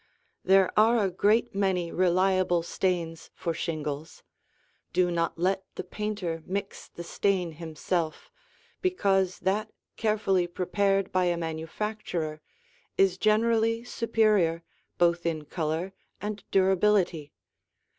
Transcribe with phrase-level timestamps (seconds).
[0.43, 4.23] There are a great many reliable stains for shingles;
[4.93, 8.31] do not let the painter mix the stain himself,
[8.81, 12.41] because that carefully prepared by a manufacturer
[12.97, 14.63] is generally superior
[14.97, 17.31] both in color and durability.